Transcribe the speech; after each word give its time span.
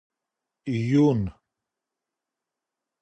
یون 0.89 1.21